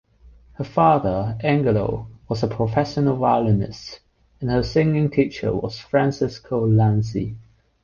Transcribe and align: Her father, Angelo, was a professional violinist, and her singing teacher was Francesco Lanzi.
Her 0.53 0.63
father, 0.63 1.37
Angelo, 1.41 2.07
was 2.27 2.41
a 2.41 2.47
professional 2.47 3.17
violinist, 3.17 3.99
and 4.39 4.49
her 4.49 4.63
singing 4.63 5.11
teacher 5.11 5.53
was 5.53 5.77
Francesco 5.77 6.65
Lanzi. 6.65 7.35